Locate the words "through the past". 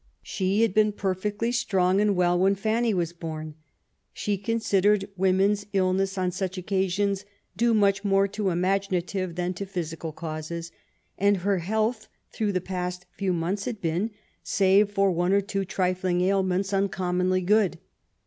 12.31-13.05